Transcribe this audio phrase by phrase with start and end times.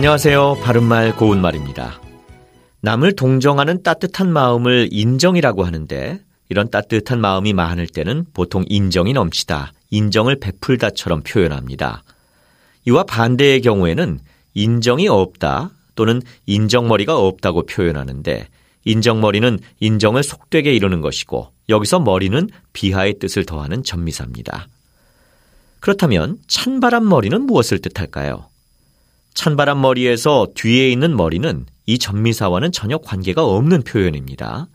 [0.00, 0.60] 안녕하세요.
[0.62, 2.00] 바른말 고운말입니다.
[2.80, 10.40] 남을 동정하는 따뜻한 마음을 인정이라고 하는데 이런 따뜻한 마음이 많을 때는 보통 인정이 넘치다, 인정을
[10.40, 12.02] 베풀다처럼 표현합니다.
[12.86, 14.20] 이와 반대의 경우에는
[14.54, 18.48] 인정이 없다 또는 인정머리가 없다고 표현하는데
[18.86, 24.66] 인정머리는 인정을 속되게 이루는 것이고 여기서 머리는 비하의 뜻을 더하는 전미사입니다.
[25.80, 28.49] 그렇다면 찬바람 머리는 무엇을 뜻할까요?
[29.34, 34.68] 찬바람 머리에서 뒤에 있는 머리는 이 전미사와는 전혀 관계가 없는 표현입니다.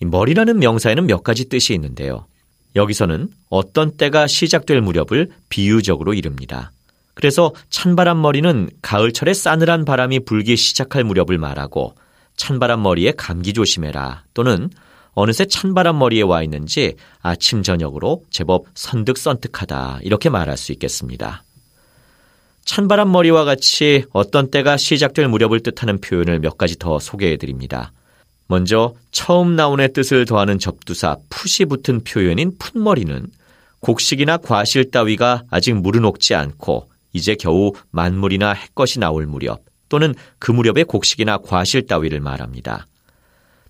[0.00, 2.26] 머리라는 명사에는 몇 가지 뜻이 있는데요.
[2.74, 6.72] 여기서는 어떤 때가 시작될 무렵을 비유적으로 이릅니다.
[7.14, 11.94] 그래서 찬바람 머리는 가을철에 싸늘한 바람이 불기 시작할 무렵을 말하고
[12.36, 14.70] 찬바람 머리에 감기 조심해라 또는
[15.12, 21.44] 어느새 찬바람 머리에 와 있는지 아침 저녁으로 제법 선득선득하다 이렇게 말할 수 있겠습니다.
[22.64, 27.92] 찬바람 머리와 같이 어떤 때가 시작될 무렵을 뜻하는 표현을 몇 가지 더 소개해 드립니다.
[28.46, 33.26] 먼저 처음 나온의 뜻을 더하는 접두사 풋이 붙은 표현인 풋머리는
[33.80, 40.52] 곡식이나 과실 따위가 아직 물은 녹지 않고 이제 겨우 만물이나 해것이 나올 무렵 또는 그
[40.52, 42.86] 무렵의 곡식이나 과실 따위를 말합니다.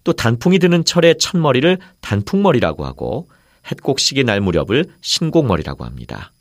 [0.05, 3.29] 또 단풍이 드는 철의 첫머리를 단풍머리라고 하고
[3.71, 6.32] 햇곡식이 날 무렵을 신곡머리라고 합니다.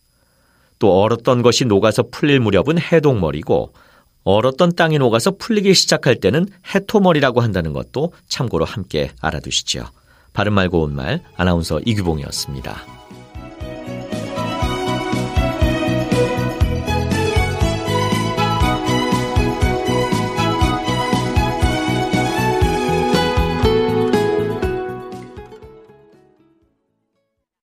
[0.81, 3.71] 또 얼었던 것이 녹아서 풀릴 무렵은 해동머리고
[4.23, 9.85] 얼었던 땅이 녹아서 풀리기 시작할 때는 해토머리라고 한다는 것도 참고로 함께 알아두시죠.
[10.33, 13.00] 바른 말 고운 말 아나운서 이규봉이었습니다.